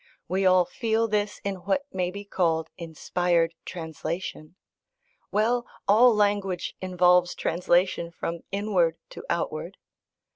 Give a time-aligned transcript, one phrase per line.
[0.27, 4.55] We all feel this in what may be called inspired translation.
[5.31, 5.67] Well!
[5.87, 9.77] all language involves translation from inward to outward.